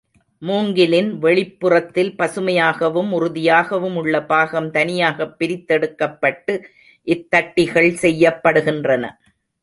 மூங்கிலின் 0.41 1.17
வெளிப்புறத்தில் 1.17 2.15
பசுமையாகவும் 2.19 3.11
உறுதியாகவும் 3.11 3.95
உள்ள 3.95 4.25
பாகம் 4.25 4.71
தனியாகப் 4.71 5.35
பிரித்தெடுக்கப்பட்டு 5.39 6.55
இத் 7.07 7.27
தட்டிகள் 7.35 7.91
செய்யப்படுகின்றன. 8.01 9.03